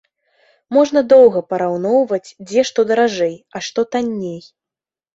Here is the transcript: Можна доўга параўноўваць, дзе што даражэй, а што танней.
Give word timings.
Можна 0.75 1.03
доўга 1.13 1.43
параўноўваць, 1.51 2.33
дзе 2.49 2.61
што 2.73 2.89
даражэй, 2.95 3.39
а 3.55 3.65
што 3.71 3.89
танней. 3.95 4.41